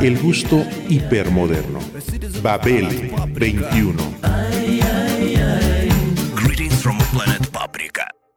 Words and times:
El 0.00 0.18
gusto 0.18 0.64
hipermoderno. 0.88 1.80
Babel 2.42 3.10
21. 3.32 4.02
Greetings 6.34 6.82
from 6.82 6.98
planet 7.12 7.46
Paprika. 7.50 8.13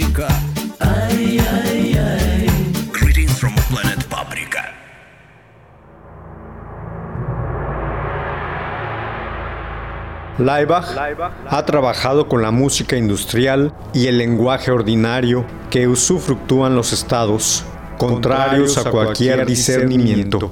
Paprika. 0.00 0.28
ay, 0.80 1.38
ay, 1.38 1.98
ay. 1.98 2.46
Greetings 2.90 3.38
from 3.38 3.54
planet 3.68 4.02
Paprika. 4.08 4.72
Laibach 10.38 10.96
ha 11.48 11.66
trabajado 11.66 12.28
con 12.28 12.40
la 12.40 12.50
música 12.50 12.96
industrial 12.96 13.74
y 13.92 14.06
el 14.06 14.16
lenguaje 14.16 14.70
ordinario 14.70 15.44
que 15.68 15.86
usufructúan 15.86 16.74
los 16.74 16.94
estados, 16.94 17.64
contrarios 17.98 18.78
a 18.78 18.90
cualquier 18.90 19.44
discernimiento. 19.44 20.50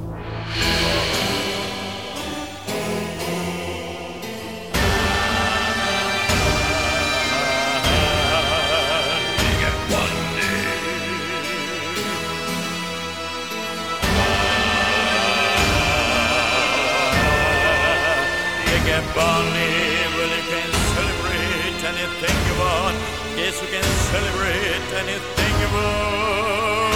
Bonnie, 19.14 20.10
well 20.16 20.32
you 20.34 20.42
can 20.50 20.70
celebrate 20.94 21.80
anything 21.86 22.36
you 22.48 22.54
want. 22.58 22.96
Yes, 23.36 23.54
you 23.62 23.68
can 23.68 23.84
celebrate 24.10 24.90
anything 24.98 25.52
you 25.60 25.68
want. 25.72 26.88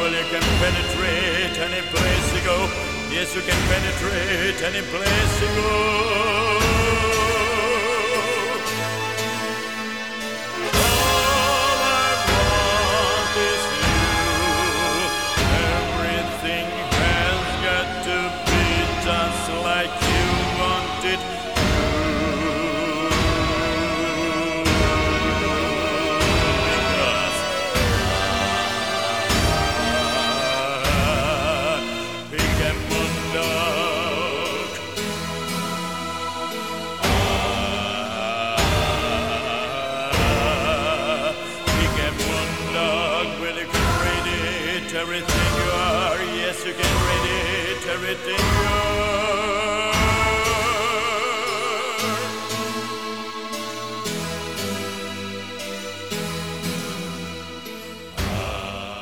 Well, 0.00 0.10
you 0.10 0.24
can 0.30 0.42
penetrate 0.58 1.58
any 1.58 1.82
place 1.92 2.34
you 2.34 2.42
go. 2.44 2.58
Yes, 3.12 3.34
you 3.36 3.42
can 3.42 3.54
penetrate 3.68 4.60
any 4.62 4.82
place 4.90 5.40
you 5.40 5.48
go. 5.62 6.81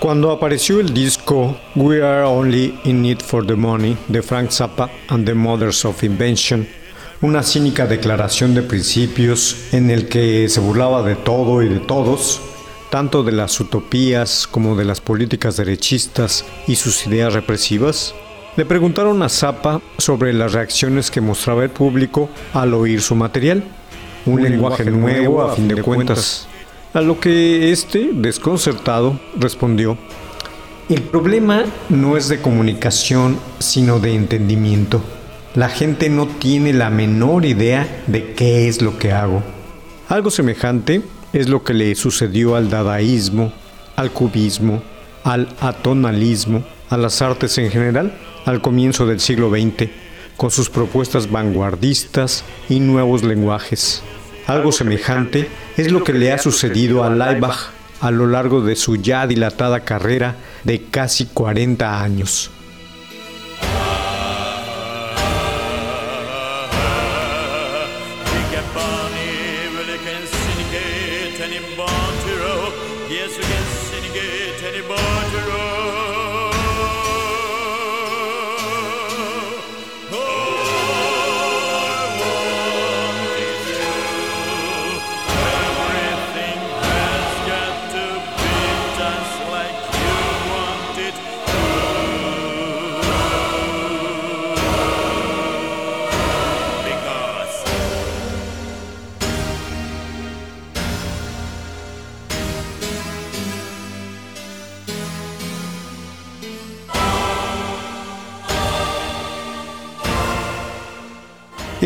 Cuando 0.00 0.30
apareció 0.30 0.80
el 0.80 0.94
disco 0.94 1.56
We 1.76 2.02
Are 2.02 2.24
Only 2.24 2.80
in 2.84 3.04
It 3.04 3.22
for 3.22 3.46
the 3.46 3.54
Money 3.54 3.96
de 4.08 4.22
Frank 4.22 4.50
Zappa 4.50 4.90
and 5.08 5.26
the 5.26 5.34
Mothers 5.34 5.84
of 5.84 6.02
Invention, 6.02 6.66
una 7.20 7.42
cínica 7.42 7.86
declaración 7.86 8.54
de 8.54 8.62
principios 8.62 9.56
en 9.72 9.90
el 9.90 10.08
que 10.08 10.48
se 10.48 10.60
burlaba 10.60 11.02
de 11.02 11.16
todo 11.16 11.62
y 11.62 11.68
de 11.68 11.80
todos, 11.80 12.40
tanto 12.90 13.22
de 13.22 13.32
las 13.32 13.60
utopías 13.60 14.46
como 14.46 14.74
de 14.74 14.86
las 14.86 15.02
políticas 15.02 15.58
derechistas 15.58 16.46
y 16.66 16.76
sus 16.76 17.06
ideas 17.06 17.34
represivas, 17.34 18.14
le 18.60 18.66
preguntaron 18.66 19.22
a 19.22 19.30
Zappa 19.30 19.80
sobre 19.96 20.34
las 20.34 20.52
reacciones 20.52 21.10
que 21.10 21.22
mostraba 21.22 21.64
el 21.64 21.70
público 21.70 22.28
al 22.52 22.74
oír 22.74 23.00
su 23.00 23.14
material, 23.14 23.64
un 24.26 24.42
lenguaje 24.42 24.84
nuevo 24.84 25.40
a 25.40 25.54
fin 25.54 25.66
de 25.66 25.80
cuentas. 25.80 26.46
A 26.92 27.00
lo 27.00 27.18
que 27.18 27.72
este, 27.72 28.10
desconcertado, 28.12 29.18
respondió, 29.38 29.96
el 30.90 31.00
problema 31.00 31.64
no 31.88 32.18
es 32.18 32.28
de 32.28 32.42
comunicación, 32.42 33.38
sino 33.60 33.98
de 33.98 34.14
entendimiento. 34.14 35.00
La 35.54 35.70
gente 35.70 36.10
no 36.10 36.26
tiene 36.26 36.74
la 36.74 36.90
menor 36.90 37.46
idea 37.46 38.02
de 38.08 38.34
qué 38.34 38.68
es 38.68 38.82
lo 38.82 38.98
que 38.98 39.10
hago. 39.10 39.42
Algo 40.10 40.30
semejante 40.30 41.00
es 41.32 41.48
lo 41.48 41.64
que 41.64 41.72
le 41.72 41.94
sucedió 41.94 42.56
al 42.56 42.68
dadaísmo, 42.68 43.54
al 43.96 44.10
cubismo, 44.10 44.82
al 45.24 45.48
atonalismo, 45.62 46.62
a 46.90 46.98
las 46.98 47.22
artes 47.22 47.56
en 47.56 47.70
general, 47.70 48.12
al 48.44 48.60
comienzo 48.60 49.06
del 49.06 49.20
siglo 49.20 49.50
XX, 49.50 49.90
con 50.36 50.50
sus 50.50 50.70
propuestas 50.70 51.30
vanguardistas 51.30 52.44
y 52.68 52.80
nuevos 52.80 53.22
lenguajes. 53.22 54.02
Algo 54.46 54.72
semejante 54.72 55.48
es 55.76 55.92
lo 55.92 56.02
que 56.02 56.12
le 56.12 56.32
ha 56.32 56.38
sucedido 56.38 57.04
a 57.04 57.10
Leibach 57.10 57.70
a 58.00 58.10
lo 58.10 58.26
largo 58.26 58.62
de 58.62 58.76
su 58.76 58.96
ya 58.96 59.26
dilatada 59.26 59.80
carrera 59.80 60.36
de 60.64 60.82
casi 60.82 61.26
40 61.26 62.02
años. 62.02 62.50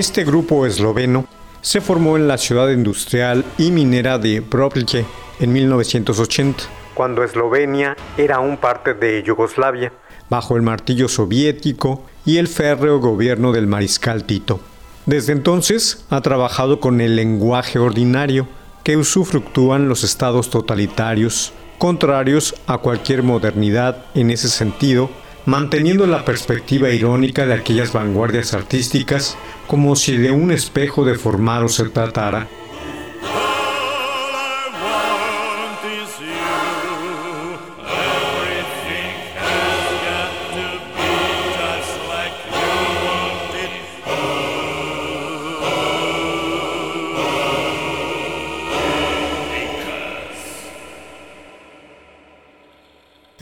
Este 0.07 0.23
grupo 0.23 0.67
esloveno 0.67 1.27
se 1.63 1.81
formó 1.81 2.19
en 2.19 2.29
la 2.29 2.37
ciudad 2.37 2.69
industrial 2.69 3.43
y 3.57 3.71
minera 3.71 4.19
de 4.19 4.41
Broblige 4.41 5.07
en 5.41 5.51
1980, 5.51 6.63
cuando 6.93 7.25
Eslovenia 7.25 7.97
era 8.19 8.37
aún 8.37 8.59
parte 8.59 8.93
de 8.93 9.23
Yugoslavia, 9.23 9.95
bajo 10.29 10.57
el 10.57 10.63
martillo 10.63 11.09
soviético 11.09 12.05
y 12.27 12.37
el 12.37 12.49
férreo 12.49 13.01
gobierno 13.01 13.51
del 13.51 13.67
mariscal 13.67 14.25
Tito. 14.25 14.61
Desde 15.07 15.33
entonces 15.33 16.05
ha 16.11 16.21
trabajado 16.21 16.81
con 16.81 17.01
el 17.01 17.17
lenguaje 17.17 17.79
ordinario 17.79 18.47
que 18.83 18.99
usufructúan 18.99 19.89
los 19.89 20.05
estados 20.05 20.51
totalitarios, 20.51 21.55
contrarios 21.79 22.55
a 22.67 22.77
cualquier 22.77 23.23
modernidad 23.23 24.05
en 24.15 24.31
ese 24.31 24.51
sentido, 24.51 25.09
manteniendo 25.47 26.07
la 26.07 26.25
perspectiva 26.25 26.91
irónica 26.91 27.47
de 27.47 27.55
aquellas 27.55 27.93
vanguardias 27.93 28.55
artísticas 28.55 29.37
como 29.67 29.97
si 29.97 30.17
de 30.17 30.31
un 30.31 30.51
espejo 30.51 31.05
deformado 31.05 31.69
se 31.69 31.85
tratara. 31.89 32.49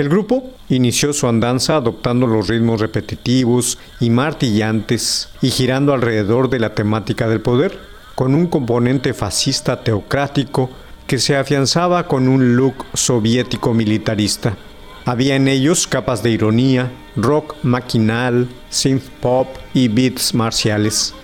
El 0.03 0.09
grupo 0.09 0.51
inició 0.69 1.13
su 1.13 1.29
andanza 1.29 1.77
adoptando 1.77 2.27
los 2.27 2.49
ritmos 2.49 2.81
repetitivos 2.81 3.79
y 4.01 4.11
martillantes 4.11 5.29
y 5.41 5.51
girando 5.51 5.95
alrededor 5.95 6.51
de 6.51 6.59
la 6.59 6.75
temática 6.75 7.29
del 7.29 7.41
poder, 7.41 7.79
con 8.17 8.35
un 8.35 8.49
componente 8.49 9.15
fascista 9.15 9.85
teocrático 9.85 10.71
que 11.07 11.21
se 11.21 11.37
afianzaba 11.37 12.09
con 12.09 12.27
un 12.27 12.57
look 12.57 12.85
soviético 12.95 13.75
militarista. 13.75 14.57
Había 15.05 15.37
en 15.37 15.47
ellos 15.47 15.87
capas 15.87 16.25
de 16.25 16.31
ironía, 16.31 16.91
rock 17.15 17.55
maquinal, 17.63 18.49
synth 18.71 19.09
pop 19.21 19.47
y 19.73 19.87
beats 19.87 20.35
marciales. 20.35 21.15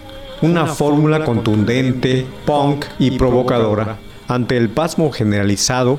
Una 0.40 0.66
fórmula 0.66 1.24
contundente, 1.24 2.24
punk 2.46 2.84
y 3.00 3.10
provocadora. 3.18 3.98
Ante 4.28 4.56
el 4.56 4.68
pasmo 4.68 5.10
generalizado, 5.10 5.98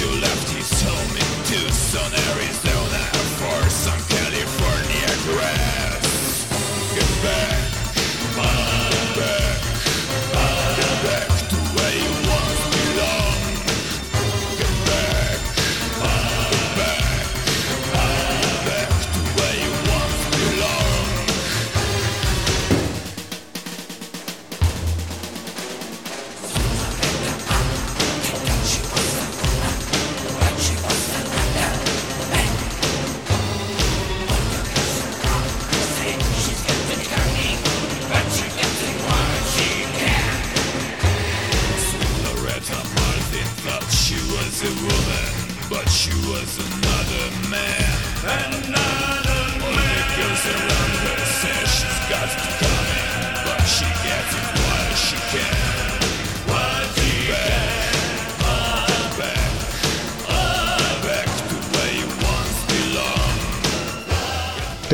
Jojo 0.00 0.20
left 0.22 0.48
his 0.52 0.82
home 0.82 1.16
in 1.16 1.44
Tucson, 1.44 2.12
Arizona 2.32 2.69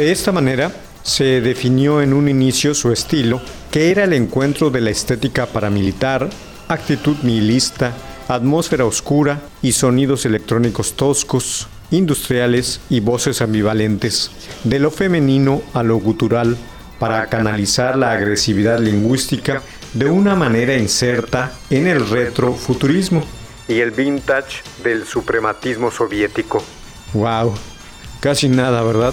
De 0.06 0.12
esta 0.12 0.30
manera, 0.30 0.70
se 1.02 1.40
definió 1.40 2.00
en 2.00 2.12
un 2.12 2.28
inicio 2.28 2.74
su 2.74 2.92
estilo, 2.92 3.42
que 3.72 3.90
era 3.90 4.04
el 4.04 4.12
encuentro 4.12 4.70
de 4.70 4.80
la 4.80 4.90
estética 4.90 5.46
paramilitar, 5.46 6.30
actitud 6.68 7.16
nihilista, 7.24 7.92
atmósfera 8.28 8.84
oscura 8.84 9.40
y 9.62 9.72
sonidos 9.72 10.24
electrónicos 10.24 10.94
toscos, 10.94 11.66
industriales 11.90 12.80
y 12.88 13.00
voces 13.00 13.42
ambivalentes, 13.42 14.30
de 14.62 14.78
lo 14.78 14.92
femenino 14.92 15.60
a 15.74 15.82
lo 15.82 15.96
gutural, 15.96 16.56
para 17.00 17.26
canalizar 17.26 17.98
la 17.98 18.12
agresividad 18.12 18.78
lingüística 18.78 19.60
de 19.92 20.08
una 20.08 20.36
manera 20.36 20.76
inserta 20.76 21.52
en 21.68 21.88
el 21.88 22.08
retrofuturismo 22.08 23.24
y 23.66 23.80
el 23.80 23.90
vintage 23.90 24.62
del 24.84 25.04
suprematismo 25.04 25.90
soviético. 25.90 26.62
¡Wow! 27.12 27.54
Casi 28.20 28.48
nada, 28.48 28.84
¿verdad? 28.84 29.12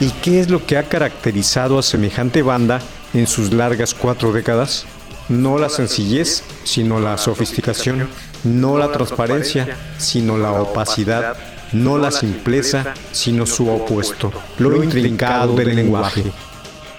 ¿Y 0.00 0.10
qué 0.10 0.38
es 0.38 0.48
lo 0.48 0.64
que 0.64 0.76
ha 0.76 0.84
caracterizado 0.84 1.76
a 1.76 1.82
semejante 1.82 2.42
banda 2.42 2.80
en 3.14 3.26
sus 3.26 3.52
largas 3.52 3.94
cuatro 3.94 4.32
décadas? 4.32 4.86
No 5.28 5.58
la 5.58 5.68
sencillez, 5.68 6.44
sino 6.62 7.00
la 7.00 7.18
sofisticación, 7.18 8.08
no 8.44 8.78
la 8.78 8.92
transparencia, 8.92 9.76
sino 9.98 10.38
la 10.38 10.52
opacidad, 10.52 11.36
no 11.72 11.98
la 11.98 12.12
simpleza, 12.12 12.94
sino 13.10 13.44
su 13.44 13.68
opuesto, 13.68 14.32
lo 14.58 14.82
intrincado 14.84 15.56
del 15.56 15.74
lenguaje. 15.74 16.22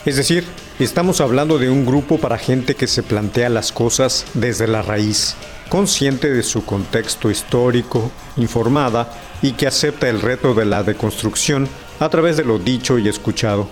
Es 0.05 0.17
decir, 0.17 0.45
estamos 0.77 1.21
hablando 1.21 1.57
de 1.57 1.69
un 1.69 1.85
grupo 1.85 2.17
para 2.17 2.37
gente 2.37 2.75
que 2.75 2.87
se 2.87 3.01
plantea 3.01 3.47
las 3.47 3.71
cosas 3.71 4.25
desde 4.33 4.67
la 4.67 4.81
raíz, 4.81 5.35
consciente 5.69 6.29
de 6.31 6.43
su 6.43 6.65
contexto 6.65 7.31
histórico, 7.31 8.11
informada 8.35 9.09
y 9.41 9.53
que 9.53 9.67
acepta 9.67 10.09
el 10.09 10.21
reto 10.21 10.53
de 10.53 10.65
la 10.65 10.83
deconstrucción 10.83 11.69
a 11.99 12.09
través 12.09 12.37
de 12.37 12.45
lo 12.45 12.57
dicho 12.57 12.97
y 12.97 13.07
escuchado. 13.07 13.67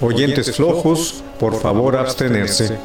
Oyentes 0.00 0.54
flojos, 0.54 1.22
por 1.38 1.60
favor 1.60 1.96
abstenerse. 1.96 2.78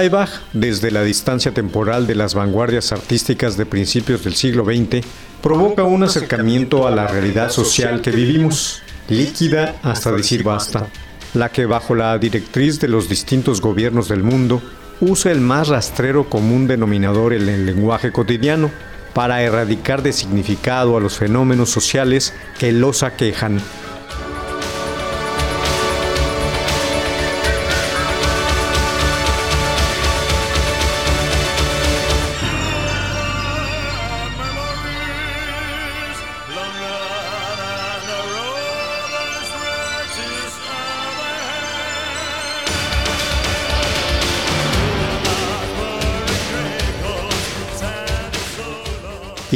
Laibach, 0.00 0.30
desde 0.54 0.90
la 0.90 1.02
distancia 1.02 1.52
temporal 1.52 2.06
de 2.06 2.14
las 2.14 2.32
vanguardias 2.32 2.90
artísticas 2.90 3.58
de 3.58 3.66
principios 3.66 4.24
del 4.24 4.34
siglo 4.34 4.64
XX, 4.64 5.06
provoca 5.42 5.84
un 5.84 6.02
acercamiento 6.02 6.86
a 6.86 6.90
la 6.90 7.06
realidad 7.06 7.50
social 7.50 8.00
que 8.00 8.10
vivimos, 8.10 8.80
líquida 9.10 9.76
hasta 9.82 10.10
decir 10.10 10.42
basta, 10.42 10.86
la 11.34 11.50
que 11.50 11.66
bajo 11.66 11.94
la 11.94 12.16
directriz 12.16 12.80
de 12.80 12.88
los 12.88 13.10
distintos 13.10 13.60
gobiernos 13.60 14.08
del 14.08 14.22
mundo 14.22 14.62
usa 15.02 15.32
el 15.32 15.42
más 15.42 15.68
rastrero 15.68 16.30
común 16.30 16.66
denominador 16.66 17.34
en 17.34 17.50
el 17.50 17.66
lenguaje 17.66 18.10
cotidiano 18.10 18.70
para 19.12 19.42
erradicar 19.42 20.02
de 20.02 20.14
significado 20.14 20.96
a 20.96 21.00
los 21.00 21.18
fenómenos 21.18 21.68
sociales 21.68 22.32
que 22.58 22.72
los 22.72 23.02
aquejan. 23.02 23.60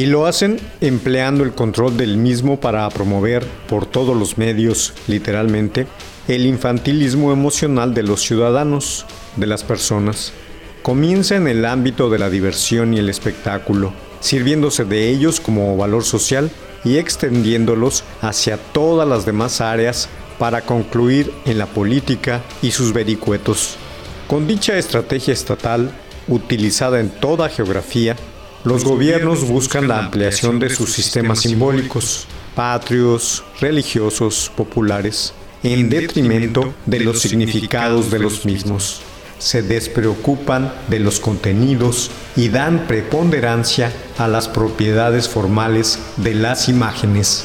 Y 0.05 0.07
lo 0.07 0.27
hacen 0.27 0.61
empleando 0.83 1.45
el 1.45 1.55
control 1.55 1.97
del 1.97 2.19
mismo 2.19 2.61
para 2.61 2.87
promover 2.91 3.43
por 3.67 3.87
todos 3.87 4.15
los 4.15 4.37
medios, 4.37 4.93
literalmente, 5.09 5.87
el 6.29 6.45
infantilismo 6.45 7.33
emocional 7.33 7.95
de 7.95 8.03
los 8.03 8.21
ciudadanos, 8.21 9.07
de 9.37 9.47
las 9.47 9.65
personas. 9.65 10.35
Comienza 10.83 11.37
en 11.37 11.49
el 11.49 11.65
ámbito 11.65 12.11
de 12.11 12.19
la 12.19 12.29
diversión 12.29 12.93
y 12.93 12.99
el 12.99 13.09
espectáculo, 13.09 13.95
sirviéndose 14.21 14.85
de 14.85 15.09
ellos 15.09 15.41
como 15.41 15.75
valor 15.79 16.05
social 16.05 16.51
y 16.85 16.99
extendiéndolos 16.99 18.05
hacia 18.21 18.59
todas 18.59 19.09
las 19.09 19.25
demás 19.25 19.63
áreas 19.63 20.11
para 20.39 20.61
concluir 20.67 21.33
en 21.47 21.57
la 21.57 21.65
política 21.65 22.43
y 22.61 22.73
sus 22.73 22.93
vericuetos. 22.93 23.77
Con 24.29 24.47
dicha 24.47 24.77
estrategia 24.77 25.33
estatal, 25.33 25.91
utilizada 26.29 27.01
en 27.01 27.09
toda 27.09 27.49
geografía, 27.49 28.17
los 28.65 28.83
gobiernos 28.83 29.47
buscan 29.47 29.89
la 29.89 29.99
ampliación 29.99 30.59
de 30.59 30.71
sus 30.71 30.91
sistemas 30.91 31.41
simbólicos, 31.41 32.27
patrios, 32.55 33.45
religiosos, 33.61 34.51
populares, 34.57 35.35
en 35.63 35.91
detrimento 35.91 36.73
de 36.87 37.01
los 37.01 37.21
significados 37.21 38.11
de 38.11 38.21
los 38.21 38.47
mismos. 38.47 39.03
Se 39.39 39.63
despreocupan 39.63 40.73
de 40.89 40.99
los 40.99 41.21
contenidos 41.21 42.11
y 42.37 42.49
dan 42.49 42.87
preponderancia 42.87 43.93
a 44.17 44.29
las 44.29 44.49
propiedades 44.49 45.29
formales 45.29 45.99
de 46.17 46.35
las 46.35 46.71
imágenes. 46.71 47.45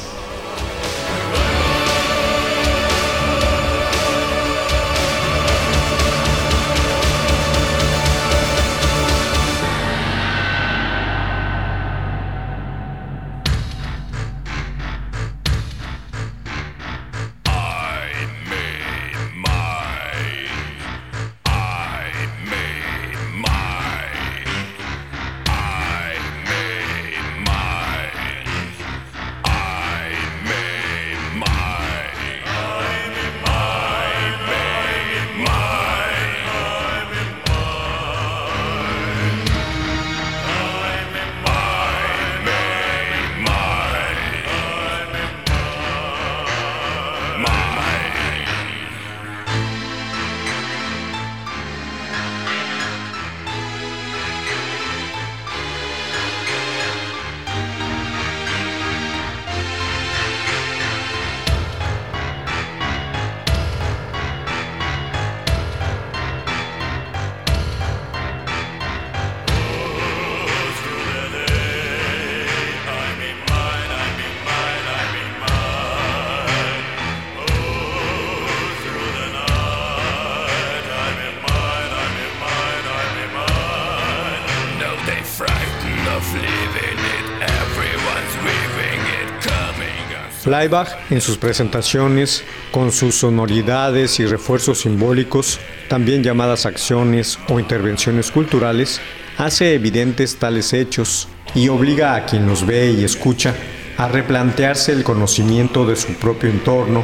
Laibach, 90.46 90.90
en 91.12 91.22
sus 91.22 91.38
presentaciones, 91.38 92.44
con 92.72 92.92
sus 92.92 93.16
sonoridades 93.16 94.20
y 94.20 94.26
refuerzos 94.26 94.80
simbólicos, 94.80 95.60
también 95.90 96.24
llamadas 96.24 96.66
acciones 96.66 97.38
o 97.50 97.60
intervenciones 97.60 98.32
culturales, 98.32 99.00
hace 99.38 99.76
evidentes 99.76 100.38
tales 100.38 100.74
hechos 100.74 101.28
y 101.54 101.70
obliga 101.70 102.16
a 102.16 102.26
quien 102.26 102.48
los 102.48 102.66
ve 102.66 102.92
y 102.92 103.04
escucha 103.04 103.54
a 103.98 104.08
replantearse 104.08 104.92
el 104.92 105.04
conocimiento 105.04 105.86
de 105.86 105.96
su 105.96 106.14
propio 106.14 106.50
entorno 106.50 107.04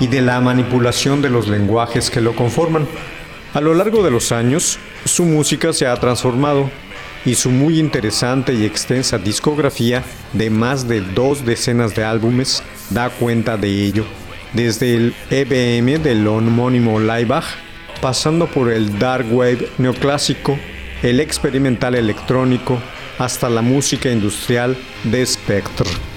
y 0.00 0.06
de 0.06 0.22
la 0.22 0.40
manipulación 0.40 1.20
de 1.20 1.30
los 1.30 1.48
lenguajes 1.48 2.10
que 2.10 2.20
lo 2.20 2.34
conforman. 2.34 2.86
A 3.52 3.60
lo 3.60 3.74
largo 3.74 4.02
de 4.02 4.10
los 4.10 4.32
años, 4.32 4.78
su 5.04 5.24
música 5.24 5.72
se 5.72 5.86
ha 5.86 5.96
transformado 5.96 6.70
y 7.26 7.34
su 7.34 7.50
muy 7.50 7.78
interesante 7.78 8.54
y 8.54 8.64
extensa 8.64 9.18
discografía 9.18 10.02
de 10.32 10.48
más 10.48 10.88
de 10.88 11.00
dos 11.00 11.44
decenas 11.44 11.94
de 11.94 12.04
álbumes 12.04 12.62
da 12.90 13.10
cuenta 13.10 13.56
de 13.56 13.68
ello, 13.68 14.06
desde 14.52 14.94
el 14.94 15.14
EBM 15.30 16.02
del 16.02 16.26
homónimo 16.28 17.00
Laibach, 17.00 17.44
pasando 18.00 18.46
por 18.46 18.70
el 18.70 18.98
dark 18.98 19.26
wave 19.30 19.68
neoclásico, 19.76 20.56
el 21.02 21.20
experimental 21.20 21.96
electrónico, 21.96 22.80
hasta 23.18 23.50
la 23.50 23.62
música 23.62 24.10
industrial 24.10 24.76
de 25.04 25.26
Spectre. 25.26 26.15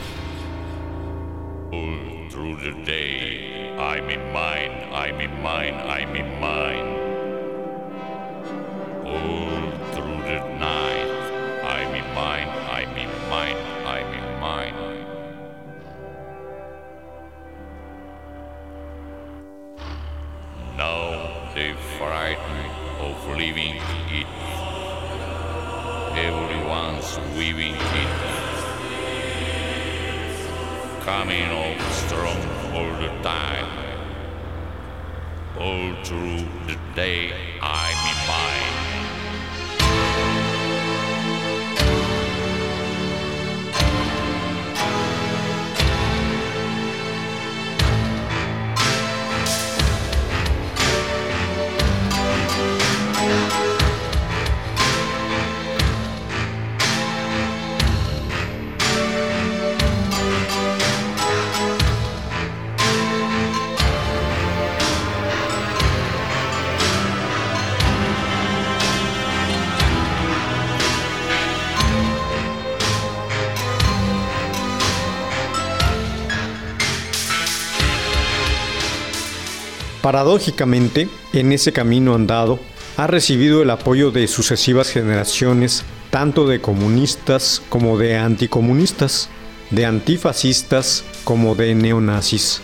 Paradójicamente, 80.01 81.09
en 81.33 81.51
ese 81.51 81.73
camino 81.73 82.15
andado, 82.15 82.59
ha 82.95 83.07
recibido 83.07 83.61
el 83.61 83.69
apoyo 83.69 84.11
de 84.11 84.27
sucesivas 84.27 84.89
generaciones, 84.89 85.83
tanto 86.09 86.47
de 86.47 86.61
comunistas 86.61 87.61
como 87.67 87.97
de 87.97 88.17
anticomunistas, 88.17 89.29
de 89.71 89.85
antifascistas 89.85 91.03
como 91.25 91.53
de 91.55 91.75
neonazis. 91.75 92.61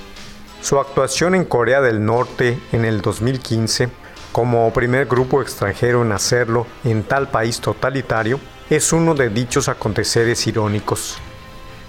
Su 0.61 0.79
actuación 0.79 1.35
en 1.35 1.43
Corea 1.45 1.81
del 1.81 2.03
Norte 2.05 2.57
en 2.71 2.85
el 2.85 3.01
2015, 3.01 3.89
como 4.31 4.71
primer 4.73 5.05
grupo 5.05 5.41
extranjero 5.41 6.03
en 6.03 6.13
hacerlo 6.13 6.65
en 6.85 7.03
tal 7.03 7.29
país 7.29 7.59
totalitario, 7.59 8.39
es 8.69 8.93
uno 8.93 9.13
de 9.13 9.29
dichos 9.29 9.67
aconteceres 9.67 10.47
irónicos. 10.47 11.17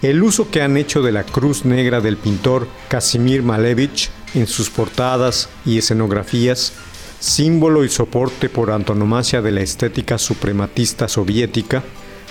El 0.02 0.22
uso 0.22 0.50
que 0.50 0.60
han 0.60 0.76
hecho 0.76 1.02
de 1.02 1.12
la 1.12 1.24
cruz 1.24 1.64
negra 1.64 2.00
del 2.00 2.16
pintor 2.16 2.68
Casimir 2.88 3.42
Malevich 3.42 4.10
en 4.36 4.46
sus 4.46 4.70
portadas 4.70 5.48
y 5.64 5.78
escenografías, 5.78 6.72
símbolo 7.18 7.84
y 7.84 7.88
soporte 7.88 8.48
por 8.48 8.70
antonomasia 8.70 9.42
de 9.42 9.50
la 9.50 9.62
estética 9.62 10.18
suprematista 10.18 11.08
soviética, 11.08 11.82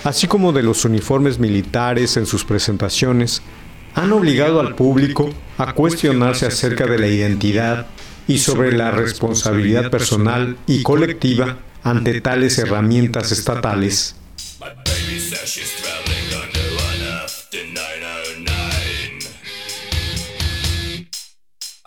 así 0.04 0.26
como 0.26 0.52
de 0.52 0.62
los 0.62 0.84
uniformes 0.84 1.38
militares 1.38 2.16
en 2.16 2.26
sus 2.26 2.44
presentaciones, 2.44 3.42
han 3.94 4.12
obligado 4.12 4.60
al 4.60 4.74
público 4.74 5.30
a 5.58 5.72
cuestionarse 5.72 6.46
acerca 6.46 6.86
de 6.86 6.98
la 6.98 7.08
identidad 7.08 7.86
y 8.28 8.38
sobre 8.38 8.72
la 8.72 8.90
responsabilidad 8.90 9.90
personal 9.90 10.56
y 10.66 10.82
colectiva 10.82 11.58
ante 11.82 12.20
tales 12.20 12.58
herramientas 12.58 13.32
estatales. 13.32 14.16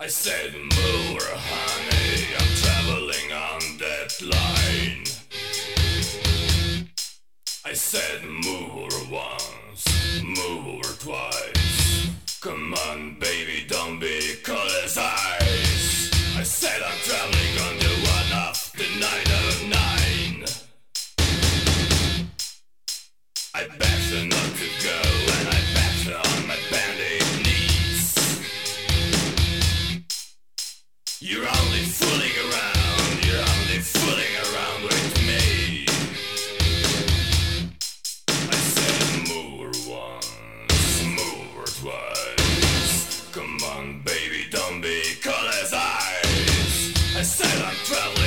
I 0.02 0.06
said, 0.06 0.54
move 0.54 1.20
her, 1.20 1.36
honey, 1.36 2.24
I'm 2.38 2.56
traveling 2.56 3.32
on 3.36 3.60
that 3.80 4.16
line. 4.22 5.04
I 7.66 7.74
said, 7.74 8.24
move 8.24 8.90
her 8.90 9.04
once, 9.12 9.84
move 10.24 10.86
her 10.86 10.94
twice. 11.00 12.08
Come 12.40 12.72
on, 12.88 13.18
baby, 13.20 13.66
don't 13.68 14.00
be 14.00 14.36
cold 14.42 14.72
as 14.84 14.96
ice. 14.96 16.10
I 16.34 16.44
said, 16.44 16.80
I'm 16.80 16.98
traveling 17.04 17.58
on 17.68 17.76
the 17.78 17.92
one 18.08 18.32
after 18.48 18.84
909. 18.98 20.46
I 23.52 23.66
begged 23.76 23.82
her 23.82 23.89
not 23.89 23.89
twice. 41.80 43.26
Come 43.32 43.56
on, 43.76 44.02
baby, 44.04 44.44
don't 44.50 44.80
be 44.82 45.02
cold 45.22 45.50
as 45.62 45.72
ice. 45.72 47.16
I 47.16 47.22
said, 47.22 47.62
I'm 47.64 47.74
traveling 47.86 48.19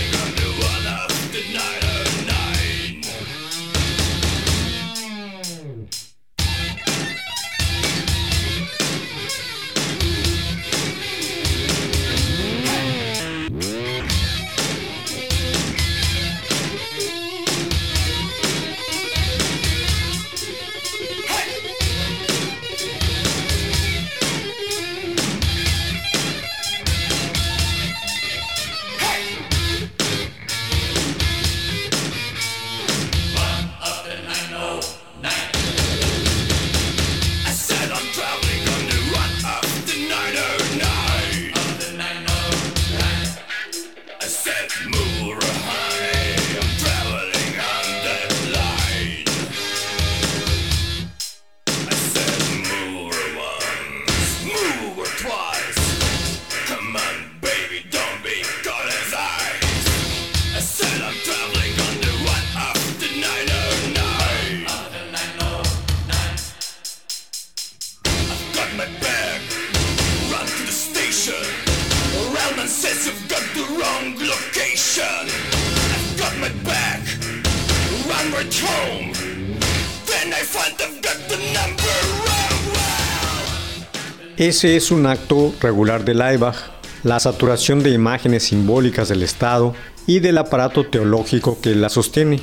Ese 84.43 84.75
es 84.75 84.91
un 84.91 85.06
acto 85.06 85.53
regular 85.62 86.03
de 86.03 86.13
Laibach, 86.13 86.58
la 87.03 87.17
saturación 87.21 87.82
de 87.82 87.91
imágenes 87.91 88.43
simbólicas 88.43 89.08
del 89.08 89.23
Estado 89.23 89.73
y 90.06 90.19
del 90.19 90.38
aparato 90.38 90.86
teológico 90.86 91.62
que 91.62 91.73
la 91.75 91.88
sostiene, 91.88 92.41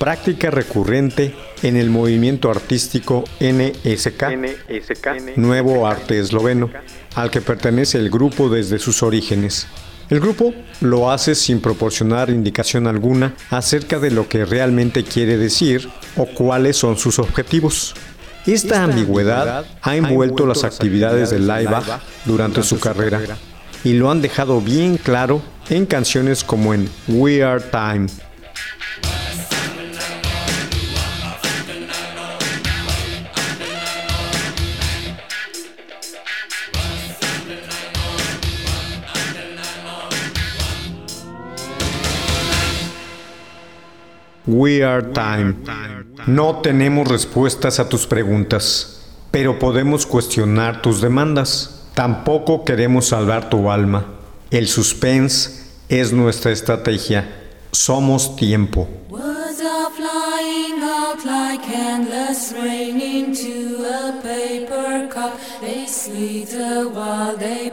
práctica 0.00 0.50
recurrente 0.50 1.36
en 1.62 1.76
el 1.76 1.88
movimiento 1.88 2.50
artístico 2.50 3.22
NSK, 3.38 4.24
Nuevo 5.36 5.86
Arte 5.86 6.18
Esloveno, 6.18 6.68
al 7.14 7.30
que 7.30 7.40
pertenece 7.40 7.98
el 7.98 8.10
grupo 8.10 8.48
desde 8.48 8.80
sus 8.80 9.04
orígenes. 9.04 9.68
El 10.10 10.18
grupo 10.18 10.52
lo 10.80 11.12
hace 11.12 11.36
sin 11.36 11.60
proporcionar 11.60 12.28
indicación 12.28 12.88
alguna 12.88 13.36
acerca 13.50 14.00
de 14.00 14.10
lo 14.10 14.28
que 14.28 14.44
realmente 14.44 15.04
quiere 15.04 15.36
decir 15.36 15.88
o 16.16 16.26
cuáles 16.26 16.76
son 16.76 16.98
sus 16.98 17.20
objetivos. 17.20 17.94
Esta 18.46 18.84
ambigüedad 18.84 19.64
ha 19.82 19.96
envuelto 19.96 20.46
las 20.46 20.62
actividades 20.62 21.30
de 21.30 21.40
Laibach 21.40 22.00
durante 22.24 22.62
su 22.62 22.78
carrera 22.78 23.20
y 23.82 23.94
lo 23.94 24.08
han 24.10 24.22
dejado 24.22 24.60
bien 24.60 24.98
claro 24.98 25.42
en 25.68 25.84
canciones 25.84 26.44
como 26.44 26.72
en 26.72 26.88
We 27.08 27.42
Are 27.42 27.60
Time. 27.60 28.06
We 44.46 44.84
Are 44.84 45.02
Time. 45.02 45.95
No 46.26 46.56
tenemos 46.56 47.06
respuestas 47.06 47.78
a 47.78 47.88
tus 47.88 48.08
preguntas, 48.08 49.00
pero 49.30 49.60
podemos 49.60 50.06
cuestionar 50.06 50.82
tus 50.82 51.00
demandas. 51.00 51.84
Tampoco 51.94 52.64
queremos 52.64 53.06
salvar 53.06 53.48
tu 53.48 53.70
alma. 53.70 54.06
El 54.50 54.66
suspense 54.66 55.62
es 55.88 56.12
nuestra 56.12 56.50
estrategia. 56.50 57.32
Somos 57.70 58.34
tiempo. 58.34 58.88
Flying 59.96 60.80
like 61.24 61.62
rain 62.52 63.00
into 63.00 63.84
a 63.84 64.20
paper 64.20 65.08
cup. 65.08 65.38
They 65.60 65.86
while 66.92 67.36
they 67.36 67.70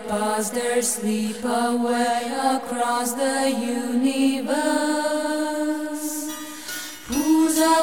their 0.53 0.81
sleep 0.81 1.43
away 1.43 2.31
across 2.55 3.13
the 3.13 3.49
universe. 3.49 5.02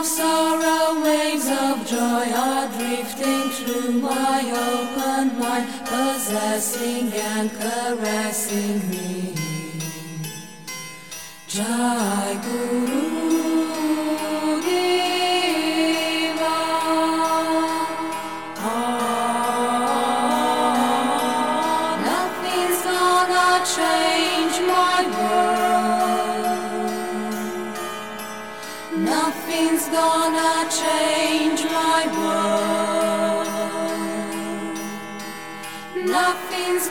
Of 0.01 0.07
sorrow, 0.07 1.05
waves 1.05 1.47
of 1.47 1.87
joy 1.87 2.33
are 2.35 2.69
drifting 2.69 3.51
through 3.51 4.01
my 4.01 4.41
open 4.73 5.39
mind, 5.39 5.69
possessing 5.85 7.13
and 7.13 7.51
caressing 7.51 8.89
me. 8.89 9.35
Jai 11.49 12.41
Guru 12.43 13.30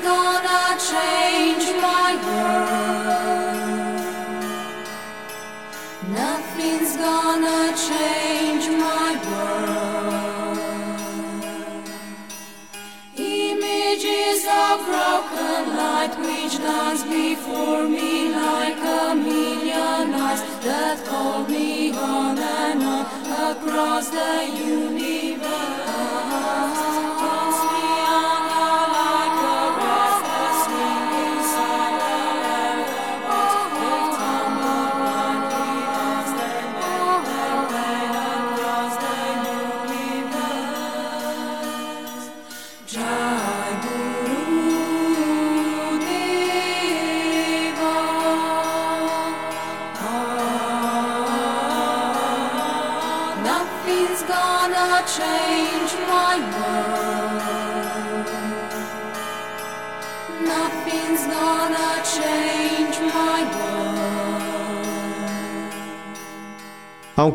gonna 0.01 0.77
change 0.79 1.28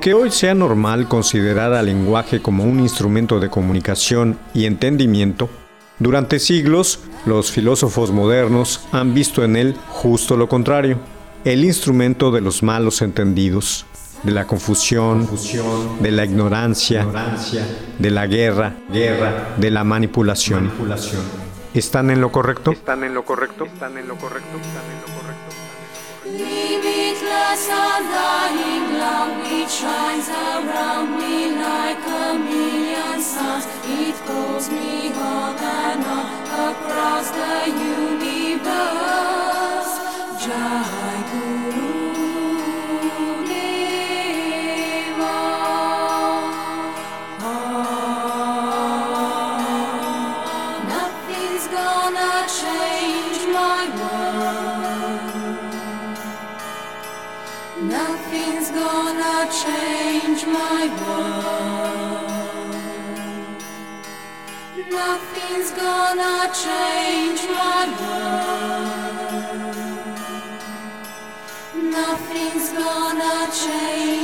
Aunque 0.05 0.23
hoy 0.23 0.31
sea 0.31 0.53
normal 0.53 1.09
considerar 1.09 1.73
al 1.73 1.87
lenguaje 1.87 2.43
como 2.43 2.65
un 2.65 2.79
instrumento 2.79 3.41
de 3.41 3.49
comunicación 3.49 4.39
y 4.53 4.67
entendimiento, 4.67 5.49
durante 5.99 6.41
siglos 6.41 7.01
los 7.25 7.51
filósofos 7.51 8.11
modernos 8.11 8.87
han 8.93 9.15
visto 9.15 9.43
en 9.45 9.57
él 9.57 9.75
justo 9.89 10.37
lo 10.37 10.47
contrario, 10.47 10.99
el 11.47 11.65
instrumento 11.65 12.31
de 12.31 12.43
los 12.43 12.63
malos 12.63 13.01
entendidos, 13.01 13.87
de 14.25 14.33
la 14.33 14.47
confusión, 14.47 15.27
de 16.01 16.11
la 16.11 16.27
ignorancia, 16.27 17.07
de 17.99 18.11
la 18.11 18.27
guerra, 18.27 18.77
de 19.57 19.71
la 19.71 19.85
manipulación. 19.85 20.71
¿Están 21.73 22.11
en? 22.11 22.11
¿Están 22.11 22.11
en 22.11 22.21
lo 22.21 22.31
correcto? 22.31 22.73
¿Están 22.73 23.05
en 23.05 23.15
lo 23.15 23.25
correcto? 23.25 23.65
¿Están 23.65 23.97
en 23.97 24.07
lo 24.07 24.17
correcto? 24.17 24.59
Limitless 26.37 27.69
undying 27.71 28.99
love 28.99 29.39
which 29.39 29.71
shines 29.71 30.29
around 30.29 31.17
me 31.17 31.55
like 31.55 32.05
a 32.09 32.35
million 32.35 33.21
suns. 33.21 33.67
It 33.85 34.17
calls 34.27 34.69
me 34.69 35.13
on 35.13 35.57
and 35.57 36.05
on 36.05 36.27
across 36.71 37.31
the 37.31 37.71
universe. 37.71 38.75
Jai 40.45 41.04
nothing's 64.95 65.71
gonna 65.73 66.51
change 66.65 67.43
my 67.51 67.85
love. 68.01 69.45
Nothing's 71.75 72.69
gonna 72.73 73.51
change. 73.53 74.24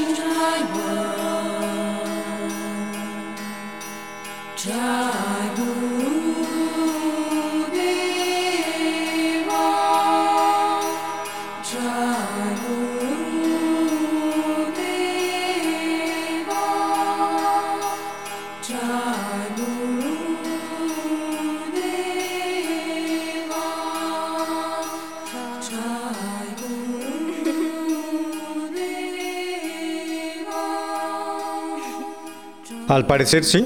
Al 32.91 33.07
parecer 33.07 33.45
sí. 33.45 33.65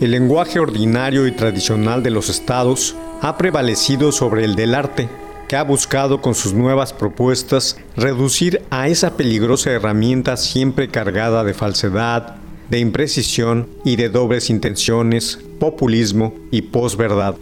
El 0.00 0.12
lenguaje 0.12 0.60
ordinario 0.60 1.26
y 1.26 1.32
tradicional 1.32 2.04
de 2.04 2.12
los 2.12 2.28
estados 2.28 2.94
ha 3.22 3.36
prevalecido 3.36 4.12
sobre 4.12 4.44
el 4.44 4.54
del 4.54 4.76
arte, 4.76 5.08
que 5.48 5.56
ha 5.56 5.64
buscado 5.64 6.20
con 6.20 6.36
sus 6.36 6.54
nuevas 6.54 6.92
propuestas 6.92 7.76
reducir 7.96 8.62
a 8.70 8.86
esa 8.86 9.16
peligrosa 9.16 9.72
herramienta 9.72 10.36
siempre 10.36 10.88
cargada 10.88 11.42
de 11.42 11.54
falsedad, 11.54 12.36
de 12.68 12.78
imprecisión 12.78 13.68
y 13.84 13.96
de 13.96 14.08
dobles 14.08 14.48
intenciones, 14.48 15.40
populismo 15.58 16.32
y 16.52 16.62
posverdad. 16.62 17.34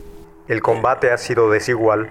El 0.49 0.63
combate 0.63 1.11
ha 1.11 1.19
sido 1.19 1.51
desigual. 1.51 2.09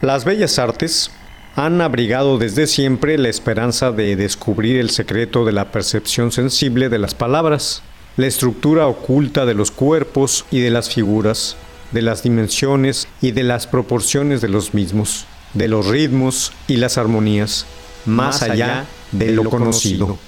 Las 0.00 0.24
bellas 0.24 0.58
artes 0.58 1.12
han 1.56 1.80
abrigado 1.80 2.38
desde 2.38 2.66
siempre 2.66 3.16
la 3.16 3.28
esperanza 3.28 3.92
de 3.92 4.16
descubrir 4.16 4.76
el 4.76 4.90
secreto 4.90 5.44
de 5.44 5.52
la 5.52 5.70
percepción 5.70 6.32
sensible 6.32 6.88
de 6.88 6.98
las 6.98 7.14
palabras, 7.14 7.82
la 8.16 8.26
estructura 8.26 8.86
oculta 8.86 9.46
de 9.46 9.54
los 9.54 9.70
cuerpos 9.70 10.44
y 10.50 10.60
de 10.60 10.70
las 10.70 10.92
figuras, 10.92 11.56
de 11.92 12.02
las 12.02 12.22
dimensiones 12.22 13.06
y 13.20 13.30
de 13.30 13.44
las 13.44 13.66
proporciones 13.66 14.40
de 14.40 14.48
los 14.48 14.74
mismos, 14.74 15.26
de 15.52 15.68
los 15.68 15.86
ritmos 15.86 16.52
y 16.66 16.76
las 16.76 16.98
armonías, 16.98 17.66
más 18.04 18.42
allá 18.42 18.86
de 19.12 19.30
lo 19.30 19.48
conocido. 19.48 20.18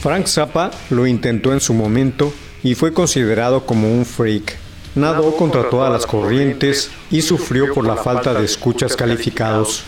Frank 0.00 0.26
Zappa 0.26 0.70
lo 0.88 1.06
intentó 1.06 1.52
en 1.52 1.60
su 1.60 1.74
momento 1.74 2.32
y 2.62 2.74
fue 2.74 2.94
considerado 2.94 3.66
como 3.66 3.92
un 3.92 4.06
freak. 4.06 4.56
Nadó 4.94 5.36
contra 5.36 5.68
todas 5.68 5.92
las 5.92 6.06
corrientes 6.06 6.90
y 7.10 7.20
sufrió 7.20 7.74
por 7.74 7.86
la 7.86 7.96
falta 7.96 8.32
de 8.32 8.44
escuchas 8.44 8.96
calificados. 8.96 9.82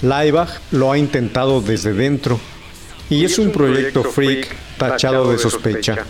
Laibach 0.00 0.58
lo 0.70 0.90
ha 0.90 0.96
intentado 0.96 1.60
desde 1.60 1.92
dentro 1.92 2.40
y 3.10 3.24
es 3.26 3.38
un 3.38 3.52
proyecto 3.52 4.02
freak 4.04 4.48
tachado 4.78 5.30
de 5.30 5.38
sospecha. 5.38 6.06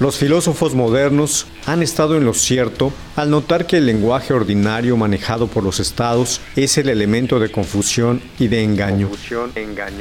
Los 0.00 0.16
filósofos 0.16 0.74
modernos 0.74 1.46
han 1.66 1.82
estado 1.82 2.16
en 2.16 2.24
lo 2.24 2.32
cierto 2.32 2.90
al 3.16 3.28
notar 3.28 3.66
que 3.66 3.76
el 3.76 3.84
lenguaje 3.84 4.32
ordinario 4.32 4.96
manejado 4.96 5.46
por 5.46 5.62
los 5.62 5.78
estados 5.78 6.40
es 6.56 6.78
el 6.78 6.88
elemento 6.88 7.38
de 7.38 7.50
confusión 7.50 8.22
y 8.38 8.48
de 8.48 8.64
engaño. 8.64 9.10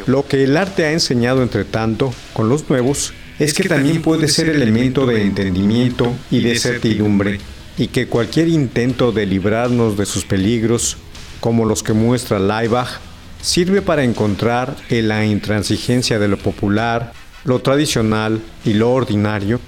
Lo 0.07 0.25
que 0.25 0.45
el 0.45 0.55
arte 0.55 0.85
ha 0.85 0.93
enseñado 0.93 1.43
entre 1.43 1.65
tanto 1.65 2.13
con 2.31 2.47
los 2.47 2.69
nuevos 2.69 3.11
es 3.39 3.53
que 3.53 3.67
también 3.67 4.01
puede 4.01 4.29
ser 4.29 4.47
elemento 4.47 5.05
de 5.05 5.21
entendimiento 5.21 6.13
y 6.31 6.39
de 6.43 6.57
certidumbre, 6.57 7.39
y 7.77 7.87
que 7.87 8.07
cualquier 8.07 8.47
intento 8.47 9.11
de 9.11 9.25
librarnos 9.25 9.97
de 9.97 10.05
sus 10.05 10.23
peligros, 10.23 10.95
como 11.41 11.65
los 11.65 11.83
que 11.83 11.91
muestra 11.91 12.39
Laibach, 12.39 13.01
sirve 13.41 13.81
para 13.81 14.05
encontrar 14.05 14.77
en 14.87 15.09
la 15.09 15.25
intransigencia 15.25 16.19
de 16.19 16.29
lo 16.29 16.37
popular, 16.37 17.11
lo 17.43 17.59
tradicional 17.59 18.41
y 18.63 18.75
lo 18.75 18.91
ordinario, 18.91 19.59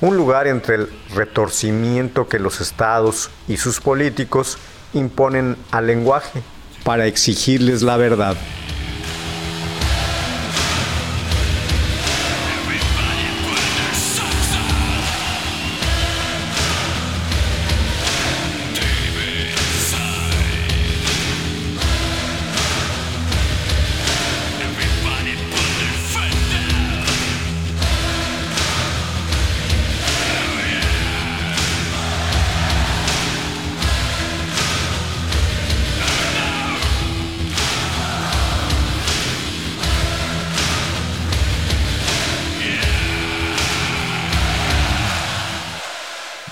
un 0.00 0.16
lugar 0.16 0.46
entre 0.46 0.76
el 0.76 0.88
retorcimiento 1.14 2.28
que 2.28 2.38
los 2.38 2.60
estados 2.60 3.30
y 3.48 3.58
sus 3.58 3.80
políticos 3.80 4.58
imponen 4.92 5.56
al 5.70 5.86
lenguaje 5.86 6.42
para 6.84 7.06
exigirles 7.06 7.82
la 7.82 7.96
verdad. 7.96 8.36